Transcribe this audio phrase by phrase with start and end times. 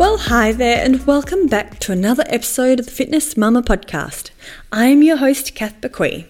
[0.00, 4.30] Well, hi there, and welcome back to another episode of the FitNest Mama podcast.
[4.72, 6.26] I am your host, Kath Bequee.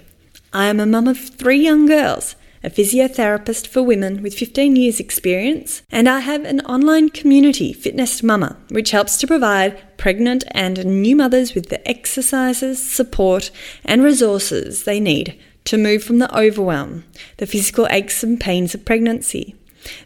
[0.52, 4.98] I am a mum of three young girls, a physiotherapist for women with 15 years'
[4.98, 10.84] experience, and I have an online community, FitNest Mama, which helps to provide pregnant and
[10.84, 13.52] new mothers with the exercises, support,
[13.84, 17.04] and resources they need to move from the overwhelm,
[17.36, 19.54] the physical aches and pains of pregnancy,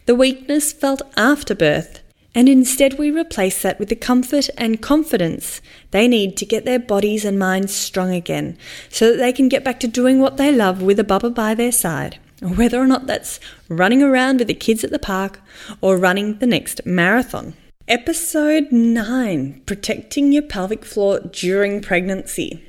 [0.05, 2.03] the weakness felt after birth
[2.35, 6.79] and instead, we replace that with the comfort and confidence they need to get their
[6.79, 8.57] bodies and minds strong again
[8.89, 11.55] so that they can get back to doing what they love with a bubba by
[11.55, 12.19] their side.
[12.41, 15.39] Whether or not that's running around with the kids at the park
[15.79, 17.53] or running the next marathon.
[17.87, 22.61] Episode 9 Protecting Your Pelvic Floor During Pregnancy.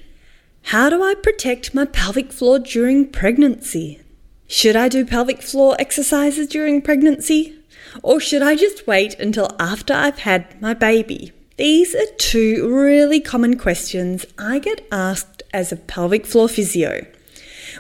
[0.65, 4.01] How do I protect my pelvic floor during pregnancy?
[4.47, 7.56] Should I do pelvic floor exercises during pregnancy?
[8.03, 11.33] Or should I just wait until after I've had my baby?
[11.57, 17.07] These are two really common questions I get asked as a pelvic floor physio,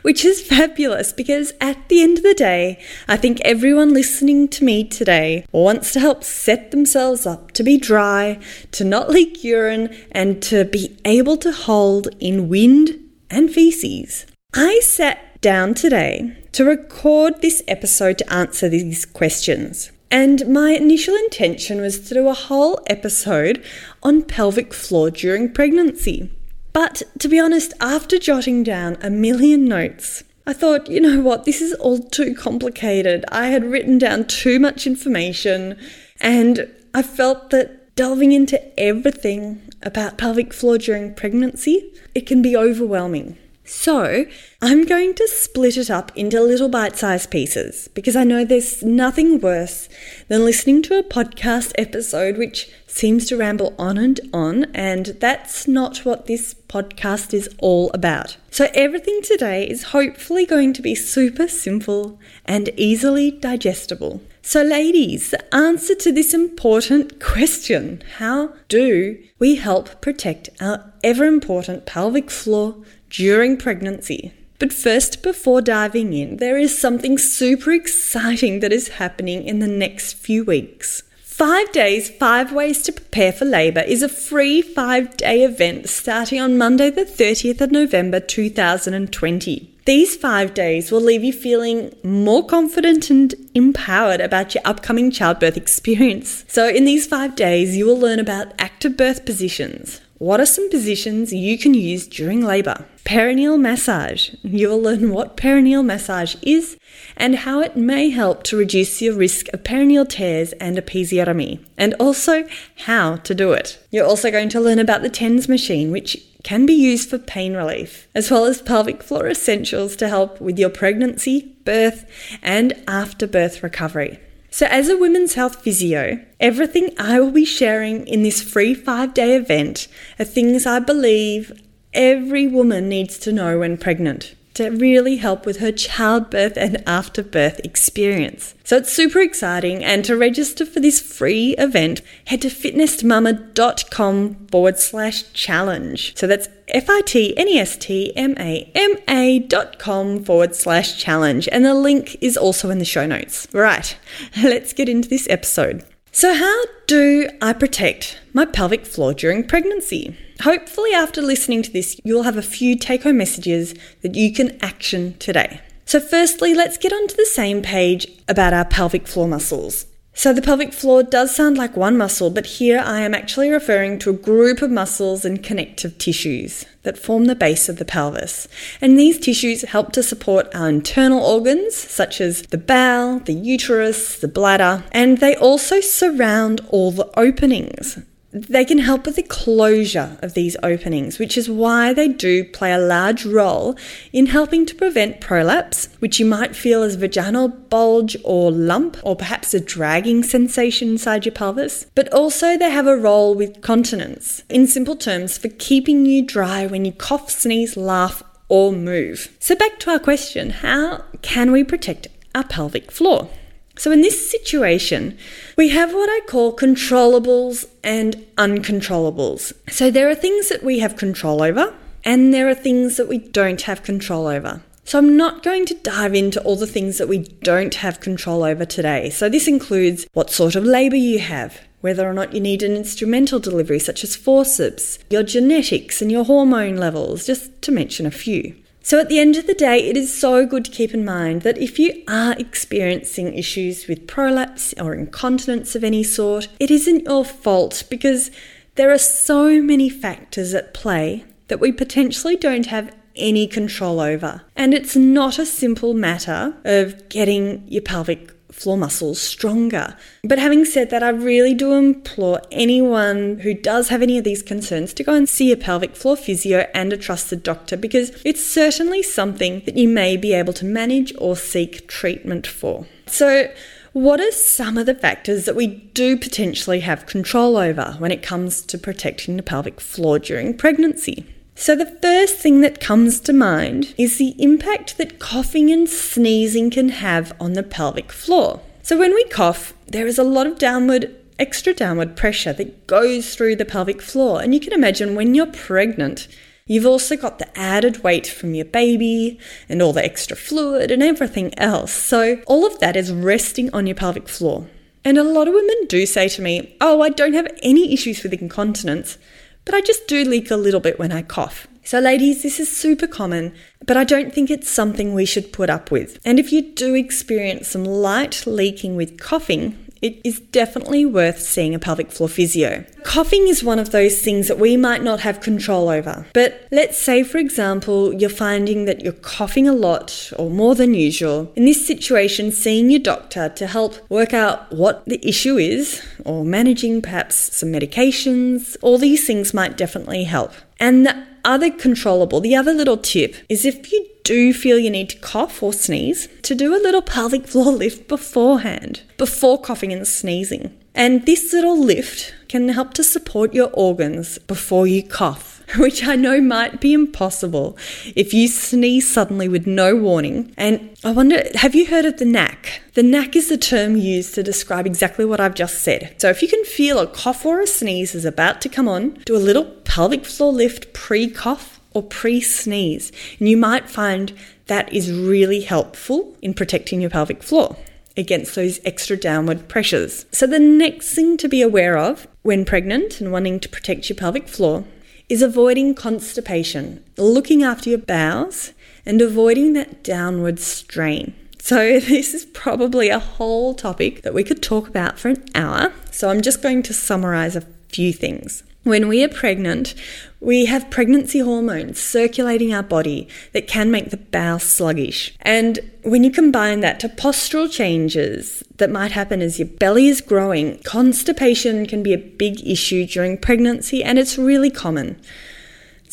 [0.00, 4.64] which is fabulous because at the end of the day, I think everyone listening to
[4.64, 8.41] me today wants to help set themselves up to be dry,
[8.72, 14.25] to not leak urine, and to be able to hold in wind and feces.
[14.55, 19.92] I sat down today to record this episode to answer these questions.
[20.10, 23.64] And my initial intention was to do a whole episode
[24.02, 26.31] on pelvic floor during pregnancy.
[26.72, 31.44] But to be honest, after jotting down a million notes, I thought, you know what,
[31.44, 33.25] this is all too complicated.
[33.32, 35.76] I had written down too much information,
[36.20, 42.56] and I felt that delving into everything about pelvic floor during pregnancy, it can be
[42.56, 43.38] overwhelming.
[43.69, 44.27] So,
[44.62, 48.84] I'm going to split it up into little bite sized pieces because I know there's
[48.84, 49.88] nothing worse
[50.28, 55.66] than listening to a podcast episode which seems to ramble on and on, and that's
[55.66, 58.37] not what this podcast is all about.
[58.53, 64.22] So, everything today is hopefully going to be super simple and easily digestible.
[64.43, 71.25] So, ladies, the answer to this important question how do we help protect our ever
[71.25, 72.76] important pelvic floor
[73.11, 74.33] during pregnancy.
[74.59, 79.69] But first, before diving in, there is something super exciting that is happening in the
[79.69, 81.03] next few weeks.
[81.37, 86.41] Five Days, Five Ways to Prepare for Labour is a free five day event starting
[86.41, 89.77] on Monday, the 30th of November 2020.
[89.84, 95.59] These five days will leave you feeling more confident and empowered about your upcoming childbirth
[95.59, 96.47] experience.
[96.49, 100.71] So, in these five days, you will learn about active birth positions, what are some
[100.71, 102.87] positions you can use during labour?
[103.04, 104.31] Perineal massage.
[104.43, 106.78] You will learn what perineal massage is
[107.16, 111.94] and how it may help to reduce your risk of perineal tears and episiotomy, and
[112.00, 112.49] also
[112.87, 113.78] how to do it.
[113.91, 117.55] You're also going to learn about the TENS machine, which can be used for pain
[117.55, 122.06] relief, as well as pelvic floor essentials to help with your pregnancy, birth,
[122.43, 124.19] and after birth recovery.
[124.56, 129.12] So, as a women's health physio, everything I will be sharing in this free five
[129.12, 129.87] day event
[130.19, 131.53] are things I believe
[131.93, 137.61] every woman needs to know when pregnant to really help with her childbirth and afterbirth
[137.61, 138.55] experience.
[138.65, 139.84] So it's super exciting.
[139.84, 146.17] And to register for this free event, head to fitnestmama.com forward slash challenge.
[146.17, 150.25] So that's F I T N E S T M A M A dot com
[150.25, 151.49] forward slash challenge.
[151.53, 153.47] And the link is also in the show notes.
[153.53, 153.97] Right,
[154.43, 155.85] let's get into this episode.
[156.12, 160.17] So, how do I protect my pelvic floor during pregnancy?
[160.43, 164.59] Hopefully, after listening to this, you'll have a few take home messages that you can
[164.62, 165.61] action today.
[165.87, 169.87] So, firstly, let's get onto the same page about our pelvic floor muscles.
[170.12, 173.99] So, the pelvic floor does sound like one muscle, but here I am actually referring
[174.00, 178.49] to a group of muscles and connective tissues that form the base of the pelvis.
[178.81, 184.19] And these tissues help to support our internal organs, such as the bowel, the uterus,
[184.19, 187.99] the bladder, and they also surround all the openings
[188.37, 192.71] they can help with the closure of these openings, which is why they do play
[192.71, 193.77] a large role
[194.12, 199.17] in helping to prevent prolapse, which you might feel as vaginal bulge or lump, or
[199.17, 201.87] perhaps a dragging sensation inside your pelvis.
[201.94, 206.67] But also, they have a role with continence, in simple terms, for keeping you dry
[206.67, 209.35] when you cough, sneeze, laugh, or move.
[209.41, 213.31] So, back to our question how can we protect our pelvic floor?
[213.78, 215.19] So, in this situation,
[215.56, 219.52] we have what I call controllables and uncontrollables.
[219.69, 223.19] So, there are things that we have control over, and there are things that we
[223.19, 224.62] don't have control over.
[224.84, 228.44] So, I'm not going to dive into all the things that we don't have control
[228.44, 229.11] over today.
[229.11, 232.76] So, this includes what sort of labour you have, whether or not you need an
[232.76, 238.11] instrumental delivery such as forceps, your genetics, and your hormone levels, just to mention a
[238.11, 238.56] few.
[238.87, 241.43] So, at the end of the day, it is so good to keep in mind
[241.43, 247.05] that if you are experiencing issues with prolapse or incontinence of any sort, it isn't
[247.05, 248.31] your fault because
[248.77, 254.43] there are so many factors at play that we potentially don't have any control over.
[254.55, 259.97] And it's not a simple matter of getting your pelvic floor muscles stronger.
[260.25, 264.43] But having said that, I really do implore anyone who does have any of these
[264.43, 268.44] concerns to go and see a pelvic floor physio and a trusted doctor because it's
[268.44, 272.87] certainly something that you may be able to manage or seek treatment for.
[273.06, 273.53] So,
[273.93, 278.23] what are some of the factors that we do potentially have control over when it
[278.23, 281.25] comes to protecting the pelvic floor during pregnancy?
[281.58, 286.69] So, the first thing that comes to mind is the impact that coughing and sneezing
[286.69, 288.61] can have on the pelvic floor.
[288.82, 293.35] So, when we cough, there is a lot of downward, extra downward pressure that goes
[293.35, 294.43] through the pelvic floor.
[294.43, 296.29] And you can imagine when you're pregnant,
[296.67, 301.02] you've also got the added weight from your baby and all the extra fluid and
[301.02, 301.91] everything else.
[301.91, 304.69] So, all of that is resting on your pelvic floor.
[305.06, 308.23] And a lot of women do say to me, Oh, I don't have any issues
[308.23, 309.17] with incontinence
[309.66, 311.68] but I just do leak a little bit when I cough.
[311.84, 313.54] So, ladies, this is super common,
[313.84, 316.18] but I don't think it's something we should put up with.
[316.24, 321.75] And if you do experience some light leaking with coughing, it is definitely worth seeing
[321.75, 322.84] a pelvic floor physio.
[323.04, 326.26] Coughing is one of those things that we might not have control over.
[326.32, 330.94] But let's say, for example, you're finding that you're coughing a lot or more than
[330.94, 331.52] usual.
[331.56, 336.44] In this situation, seeing your doctor to help work out what the issue is or
[336.44, 340.52] managing perhaps some medications, all these things might definitely help.
[340.78, 345.08] And the other controllable, the other little tip is if you do feel you need
[345.08, 350.06] to cough or sneeze, to do a little pelvic floor lift beforehand, before coughing and
[350.06, 350.76] sneezing.
[350.96, 356.17] And this little lift can help to support your organs before you cough, which I
[356.17, 357.78] know might be impossible
[358.17, 360.52] if you sneeze suddenly with no warning.
[360.56, 362.82] And I wonder, have you heard of the knack?
[362.94, 366.17] The knack is the term used to describe exactly what I've just said.
[366.19, 369.11] So if you can feel a cough or a sneeze is about to come on,
[369.25, 373.10] do a little pelvic floor lift pre cough or pre sneeze.
[373.40, 374.34] And you might find
[374.66, 377.76] that is really helpful in protecting your pelvic floor
[378.19, 380.26] against those extra downward pressures.
[380.31, 384.16] So, the next thing to be aware of when pregnant and wanting to protect your
[384.16, 384.84] pelvic floor
[385.31, 388.72] is avoiding constipation, looking after your bowels,
[389.06, 391.34] and avoiding that downward strain.
[391.58, 395.94] So, this is probably a whole topic that we could talk about for an hour.
[396.10, 398.62] So, I'm just going to summarize a few things.
[398.87, 399.97] When we are pregnant,
[400.38, 405.35] we have pregnancy hormones circulating our body that can make the bowel sluggish.
[405.43, 410.21] And when you combine that to postural changes that might happen as your belly is
[410.21, 415.21] growing, constipation can be a big issue during pregnancy and it's really common.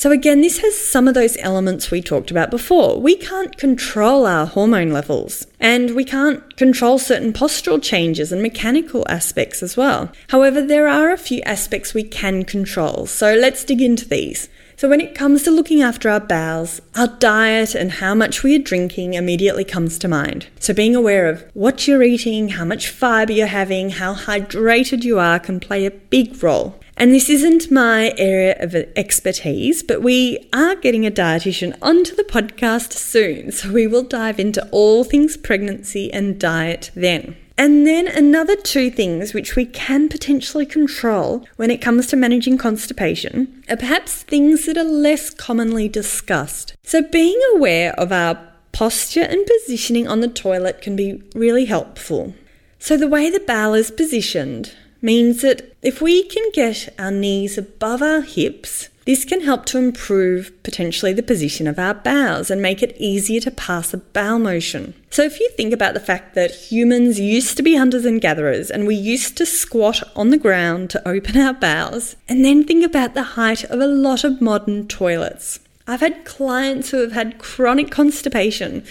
[0.03, 2.99] So, again, this has some of those elements we talked about before.
[2.99, 9.05] We can't control our hormone levels, and we can't control certain postural changes and mechanical
[9.07, 10.11] aspects as well.
[10.27, 14.49] However, there are a few aspects we can control, so let's dig into these.
[14.75, 18.57] So, when it comes to looking after our bowels, our diet and how much we
[18.57, 20.47] are drinking immediately comes to mind.
[20.59, 25.17] So, being aware of what you're eating, how much fiber you're having, how hydrated you
[25.17, 26.77] are can play a big role.
[26.95, 32.23] And this isn't my area of expertise, but we are getting a dietitian onto the
[32.23, 33.51] podcast soon.
[33.51, 37.35] So we will dive into all things pregnancy and diet then.
[37.57, 42.57] And then another two things which we can potentially control when it comes to managing
[42.57, 46.75] constipation are perhaps things that are less commonly discussed.
[46.83, 48.39] So being aware of our
[48.71, 52.33] posture and positioning on the toilet can be really helpful.
[52.79, 57.57] So the way the bowel is positioned means that if we can get our knees
[57.57, 62.61] above our hips This can help to improve potentially the position of our bowels and
[62.61, 64.93] make it easier to pass a bowel motion.
[65.09, 68.71] So, if you think about the fact that humans used to be hunters and gatherers
[68.71, 72.85] and we used to squat on the ground to open our bowels, and then think
[72.85, 75.59] about the height of a lot of modern toilets.
[75.85, 78.85] I've had clients who have had chronic constipation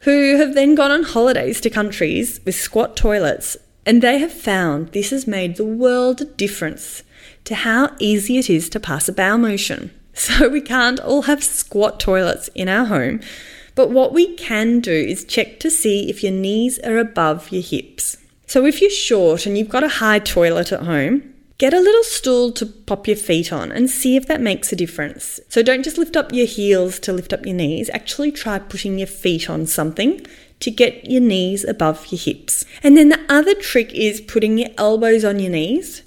[0.00, 3.56] who have then gone on holidays to countries with squat toilets,
[3.86, 7.04] and they have found this has made the world a difference
[7.44, 9.92] to how easy it is to pass a bowel motion.
[10.18, 13.20] So we can't all have squat toilets in our home,
[13.74, 17.60] but what we can do is check to see if your knees are above your
[17.60, 18.16] hips.
[18.46, 22.02] So if you're short and you've got a high toilet at home, get a little
[22.02, 25.38] stool to pop your feet on and see if that makes a difference.
[25.50, 28.98] So don't just lift up your heels to lift up your knees, actually try putting
[28.98, 30.24] your feet on something
[30.60, 32.64] to get your knees above your hips.
[32.82, 36.02] And then the other trick is putting your elbows on your knees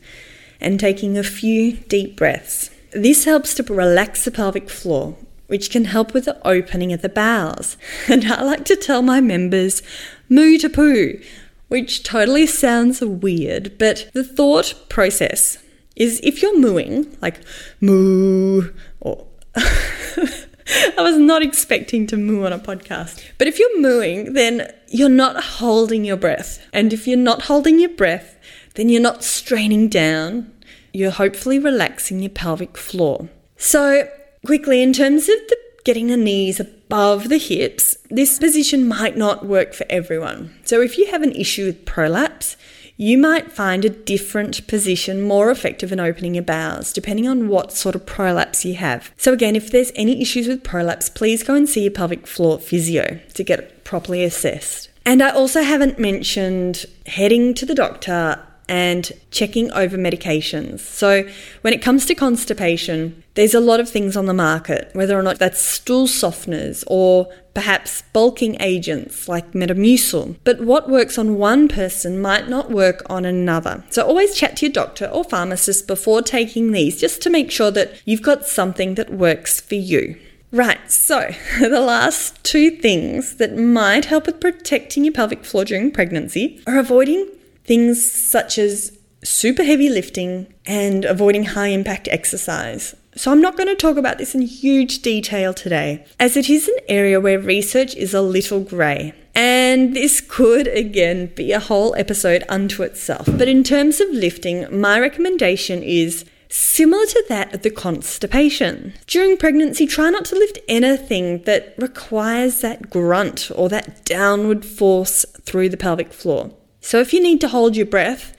[0.60, 2.70] and taking a few deep breaths.
[2.91, 5.15] This helps to relax the pelvic floor,
[5.48, 7.77] which can help with the opening of the bowels.
[8.08, 9.82] And I like to tell my members,
[10.27, 11.20] moo to poo,
[11.68, 15.60] which totally sounds weird, but the thought process
[15.96, 17.41] is if you're mooing, like
[17.79, 19.27] moo, or
[20.98, 23.24] I was not expecting to moo on a podcast.
[23.38, 26.66] But if you're mooing, then you're not holding your breath.
[26.74, 28.38] And if you're not holding your breath,
[28.76, 30.52] then you're not straining down.
[30.94, 33.30] You're hopefully relaxing your pelvic floor.
[33.58, 34.10] So,
[34.46, 39.46] quickly, in terms of the getting the knees above the hips, this position might not
[39.46, 40.54] work for everyone.
[40.64, 42.56] So, if you have an issue with prolapse,
[43.01, 47.72] you might find a different position more effective in opening your bowels, depending on what
[47.72, 49.13] sort of prolapse you have.
[49.15, 52.60] So, again, if there's any issues with prolapse, please go and see your pelvic floor
[52.60, 54.89] physio to get it properly assessed.
[55.06, 60.82] And I also haven't mentioned heading to the doctor and checking over medications.
[60.82, 61.24] So,
[61.62, 65.24] when it comes to constipation, there's a lot of things on the market, whether or
[65.24, 70.38] not that's stool softeners or perhaps bulking agents like Metamucil.
[70.46, 73.84] But what works on one person might not work on another.
[73.89, 77.70] So, always chat to your doctor or pharmacist before taking these just to make sure
[77.72, 80.18] that you've got something that works for you.
[80.54, 85.92] Right, so the last two things that might help with protecting your pelvic floor during
[85.92, 87.28] pregnancy are avoiding
[87.66, 92.96] things such as super heavy lifting and avoiding high impact exercise.
[93.20, 96.70] So, I'm not going to talk about this in huge detail today, as it is
[96.70, 99.14] an area where research is a little grey.
[99.36, 103.26] And this could again be a whole episode unto itself.
[103.26, 108.94] But in terms of lifting, my recommendation is similar to that of the constipation.
[109.06, 115.26] During pregnancy, try not to lift anything that requires that grunt or that downward force
[115.42, 116.52] through the pelvic floor.
[116.80, 118.34] So if you need to hold your breath,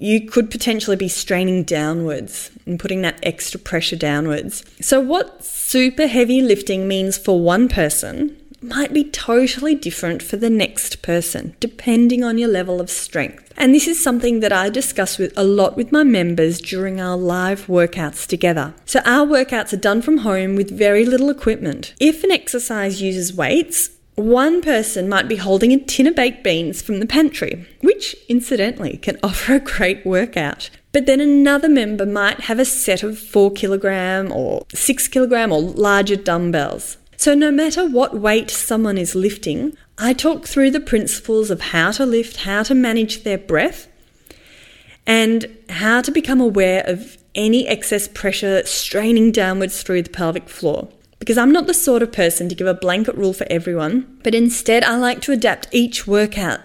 [0.00, 4.64] you could potentially be straining downwards and putting that extra pressure downwards.
[4.80, 10.50] So, what super heavy lifting means for one person might be totally different for the
[10.50, 13.52] next person, depending on your level of strength.
[13.56, 17.16] And this is something that I discuss with a lot with my members during our
[17.16, 18.74] live workouts together.
[18.86, 21.94] So, our workouts are done from home with very little equipment.
[22.00, 23.90] If an exercise uses weights,
[24.20, 28.96] one person might be holding a tin of baked beans from the pantry, which incidentally
[28.98, 30.70] can offer a great workout.
[30.92, 35.60] But then another member might have a set of 4 kilogram or 6 kilogram or
[35.60, 36.98] larger dumbbells.
[37.16, 41.90] So, no matter what weight someone is lifting, I talk through the principles of how
[41.92, 43.88] to lift, how to manage their breath,
[45.06, 50.88] and how to become aware of any excess pressure straining downwards through the pelvic floor
[51.20, 54.34] because I'm not the sort of person to give a blanket rule for everyone, but
[54.34, 56.60] instead I like to adapt each workout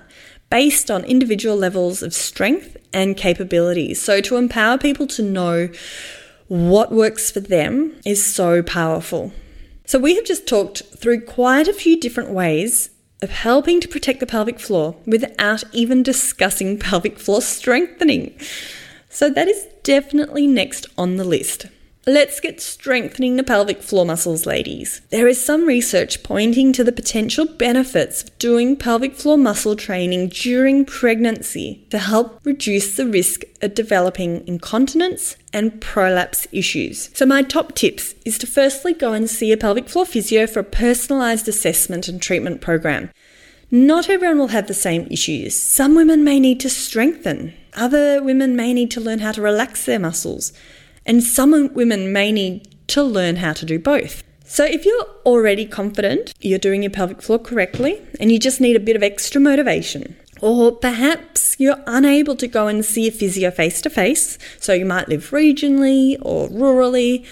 [0.49, 4.01] based on individual levels of strength and capabilities.
[4.01, 5.69] So to empower people to know
[6.47, 9.33] what works for them is so powerful.
[9.85, 12.89] So we have just talked through quite a few different ways
[13.21, 18.37] of helping to protect the pelvic floor without even discussing pelvic floor strengthening.
[19.09, 21.67] So that is definitely next on the list.
[22.07, 25.01] Let's get strengthening the pelvic floor muscles, ladies.
[25.09, 30.27] There is some research pointing to the potential benefits of doing pelvic floor muscle training
[30.27, 37.09] during pregnancy to help reduce the risk of developing incontinence and prolapse issues.
[37.15, 40.59] So, my top tips is to firstly go and see a pelvic floor physio for
[40.59, 43.09] a personalised assessment and treatment program.
[43.71, 45.59] Not everyone will have the same issues.
[45.59, 49.85] Some women may need to strengthen, other women may need to learn how to relax
[49.85, 50.53] their muscles
[51.05, 54.23] and some women may need to learn how to do both.
[54.47, 58.75] So, if you're already confident you're doing your pelvic floor correctly and you just need
[58.75, 63.49] a bit of extra motivation, or perhaps you're unable to go and see a physio
[63.49, 67.25] face to face, so you might live regionally or rurally,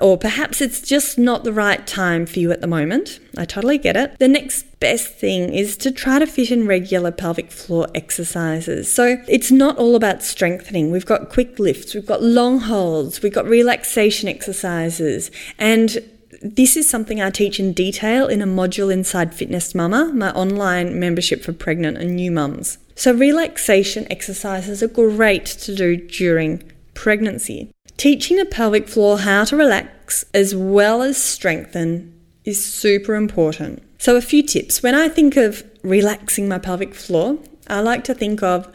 [0.00, 3.20] or perhaps it's just not the right time for you at the moment.
[3.36, 4.18] I totally get it.
[4.18, 8.92] The next best thing is to try to fit in regular pelvic floor exercises.
[8.92, 10.90] So it's not all about strengthening.
[10.90, 15.98] We've got quick lifts, we've got long holds, we've got relaxation exercises, and
[16.42, 21.00] this is something I teach in detail in a module inside FitNest Mama, my online
[21.00, 22.76] membership for pregnant and new mums.
[22.94, 27.72] So, relaxation exercises are great to do during pregnancy.
[27.96, 32.12] Teaching the pelvic floor how to relax as well as strengthen
[32.44, 33.82] is super important.
[33.98, 34.82] So, a few tips.
[34.82, 38.70] When I think of relaxing my pelvic floor, I like to think of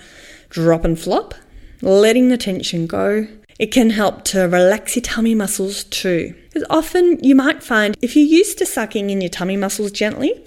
[0.50, 1.36] drop and flop,
[1.82, 3.28] letting the tension go.
[3.60, 6.34] It can help to relax your tummy muscles too.
[6.46, 10.44] Because often you might find if you're used to sucking in your tummy muscles gently,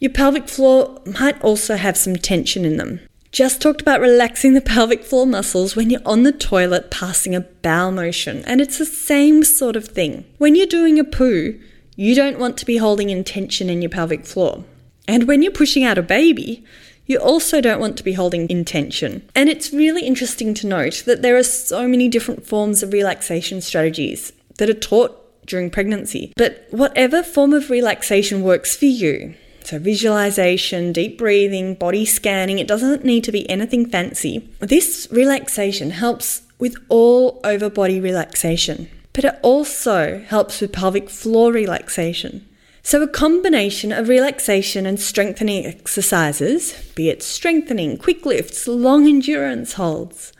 [0.00, 3.00] your pelvic floor might also have some tension in them.
[3.30, 7.40] Just talked about relaxing the pelvic floor muscles when you're on the toilet passing a
[7.40, 10.24] bowel motion, and it's the same sort of thing.
[10.38, 11.60] When you're doing a poo,
[11.94, 14.64] you don't want to be holding in tension in your pelvic floor.
[15.06, 16.64] And when you're pushing out a baby,
[17.06, 19.28] you also don't want to be holding in tension.
[19.34, 23.60] And it's really interesting to note that there are so many different forms of relaxation
[23.60, 26.32] strategies that are taught during pregnancy.
[26.36, 29.34] But whatever form of relaxation works for you,
[29.68, 34.48] so visualization, deep breathing, body scanning, it doesn't need to be anything fancy.
[34.60, 41.52] This relaxation helps with all over body relaxation, but it also helps with pelvic floor
[41.52, 42.48] relaxation.
[42.82, 49.74] So, a combination of relaxation and strengthening exercises, be it strengthening, quick lifts, long endurance
[49.74, 50.32] holds,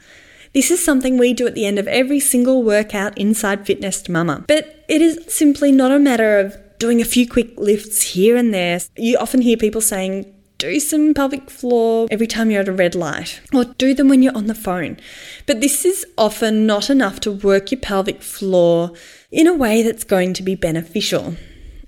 [0.54, 4.44] this is something we do at the end of every single workout inside FitNest Mama.
[4.49, 8.52] But it is simply not a matter of doing a few quick lifts here and
[8.54, 8.80] there.
[8.97, 12.97] You often hear people saying, do some pelvic floor every time you're at a red
[12.97, 14.99] light, or do them when you're on the phone.
[15.47, 18.92] But this is often not enough to work your pelvic floor
[19.30, 21.37] in a way that's going to be beneficial.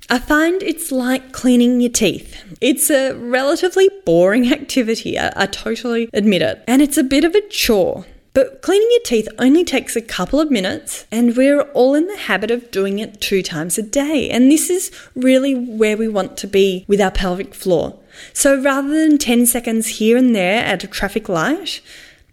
[0.09, 2.45] I find it's like cleaning your teeth.
[2.61, 7.35] It's a relatively boring activity, I, I totally admit it, and it's a bit of
[7.35, 8.07] a chore.
[8.33, 12.17] But cleaning your teeth only takes a couple of minutes, and we're all in the
[12.17, 14.31] habit of doing it two times a day.
[14.31, 17.99] And this is really where we want to be with our pelvic floor.
[18.33, 21.81] So rather than 10 seconds here and there at a traffic light,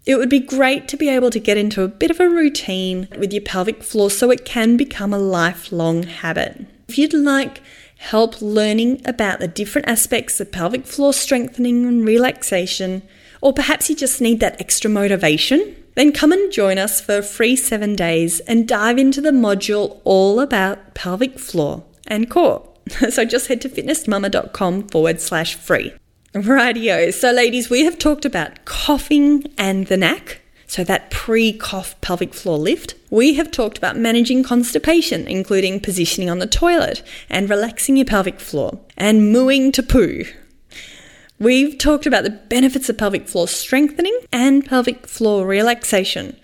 [0.06, 3.08] it would be great to be able to get into a bit of a routine
[3.18, 6.64] with your pelvic floor so it can become a lifelong habit.
[6.88, 7.60] If you'd like
[7.98, 13.02] help learning about the different aspects of pelvic floor strengthening and relaxation,
[13.42, 17.22] or perhaps you just need that extra motivation, then come and join us for a
[17.22, 22.64] free seven days and dive into the module all about pelvic floor and core.
[23.10, 25.92] So just head to fitnestmama.com forward slash free.
[26.34, 27.12] Rightio.
[27.12, 30.40] So, ladies, we have talked about coughing and the knack.
[30.66, 32.94] So, that pre cough pelvic floor lift.
[33.10, 38.40] We have talked about managing constipation, including positioning on the toilet and relaxing your pelvic
[38.40, 40.24] floor, and mooing to poo,
[41.40, 46.36] We've talked about the benefits of pelvic floor strengthening and pelvic floor relaxation.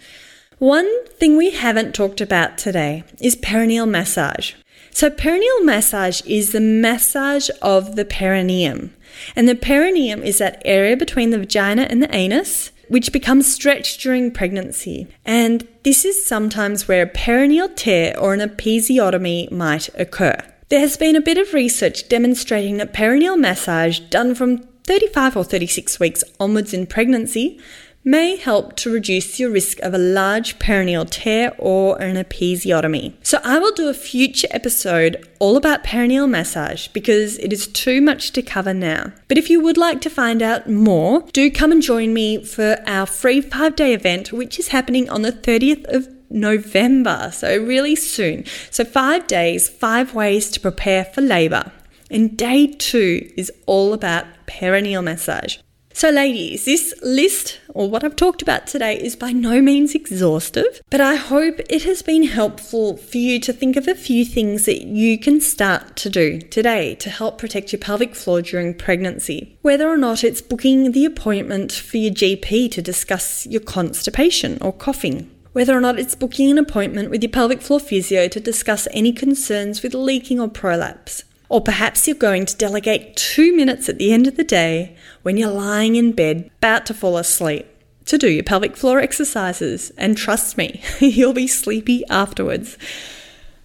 [0.58, 4.52] One thing we haven't talked about today is perineal massage.
[4.92, 8.94] So, perineal massage is the massage of the perineum.
[9.34, 14.00] And the perineum is that area between the vagina and the anus, which becomes stretched
[14.00, 15.08] during pregnancy.
[15.24, 20.36] And this is sometimes where a perineal tear or an episiotomy might occur.
[20.68, 25.44] There has been a bit of research demonstrating that perineal massage done from 35 or
[25.44, 27.58] 36 weeks onwards in pregnancy
[28.04, 33.14] may help to reduce your risk of a large perineal tear or an episiotomy.
[33.22, 38.02] So, I will do a future episode all about perineal massage because it is too
[38.02, 39.12] much to cover now.
[39.26, 42.76] But if you would like to find out more, do come and join me for
[42.86, 47.96] our free five day event, which is happening on the 30th of November, so really
[47.96, 48.44] soon.
[48.70, 51.72] So, five days, five ways to prepare for labour.
[52.10, 55.58] And day two is all about perineal massage.
[55.96, 60.82] So, ladies, this list, or what I've talked about today, is by no means exhaustive,
[60.90, 64.64] but I hope it has been helpful for you to think of a few things
[64.64, 69.56] that you can start to do today to help protect your pelvic floor during pregnancy.
[69.62, 74.72] Whether or not it's booking the appointment for your GP to discuss your constipation or
[74.72, 78.88] coughing, whether or not it's booking an appointment with your pelvic floor physio to discuss
[78.90, 83.98] any concerns with leaking or prolapse or perhaps you're going to delegate two minutes at
[83.98, 87.66] the end of the day when you're lying in bed about to fall asleep
[88.06, 89.90] to do your pelvic floor exercises.
[89.96, 92.76] And trust me, you'll be sleepy afterwards.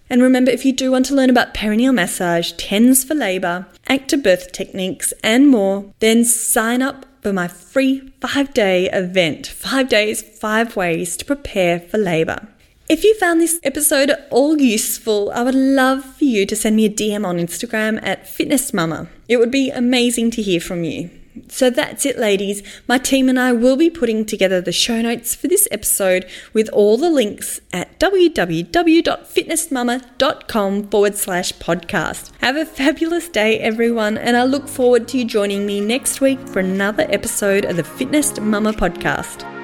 [0.08, 4.24] And remember, if you do want to learn about perineal massage, TENS for labour, active
[4.24, 10.22] birth techniques, and more, then sign up for my free five day event five days,
[10.22, 12.48] five ways to prepare for labour.
[12.90, 16.86] If you found this episode all useful, I would love for you to send me
[16.86, 19.06] a DM on Instagram at fitnestmama.
[19.28, 21.08] It would be amazing to hear from you.
[21.46, 22.64] So that's it, ladies.
[22.88, 26.68] My team and I will be putting together the show notes for this episode with
[26.70, 32.32] all the links at www.fitnestmama.com forward slash podcast.
[32.40, 36.40] Have a fabulous day, everyone, and I look forward to you joining me next week
[36.48, 39.59] for another episode of the FitNest Mama podcast.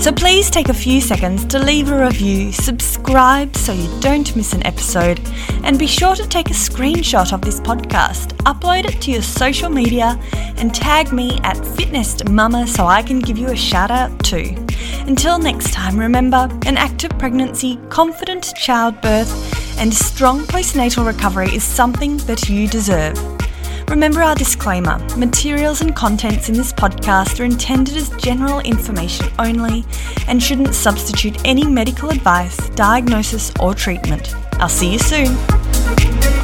[0.00, 4.54] So please take a few seconds to leave a review, subscribe so you don't miss
[4.54, 5.20] an episode,
[5.62, 9.68] and be sure to take a screenshot of this podcast, upload it to your social
[9.68, 10.18] media,
[10.56, 14.56] and tag me at FitNest Mama so I can give you a shout out too.
[15.10, 22.16] Until next time, remember an active pregnancy, confident childbirth, and strong postnatal recovery is something
[22.28, 23.18] that you deserve.
[23.90, 29.84] Remember our disclaimer materials and contents in this podcast are intended as general information only
[30.28, 34.32] and shouldn't substitute any medical advice, diagnosis, or treatment.
[34.60, 36.39] I'll see you soon.